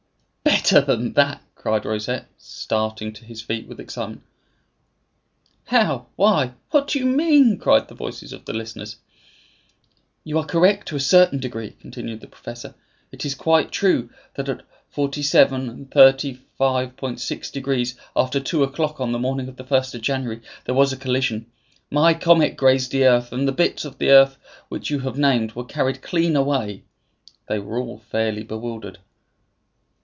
[0.43, 4.21] "Better than that!" cried Rosette, starting to his feet with excitement.
[5.65, 6.05] "How?
[6.15, 6.53] Why?
[6.69, 8.95] What do you mean?" cried the voices of the listeners.
[10.23, 12.75] "You are correct to a certain degree," continued the professor.
[13.11, 19.57] "It is quite true that at 47' 35.6" after two o'clock on the morning of
[19.57, 21.47] the first of January there was a collision;
[21.89, 24.37] my comet grazed the earth; and the bits of the earth
[24.69, 26.83] which you have named were carried clean away."
[27.47, 28.99] They were all fairly bewildered.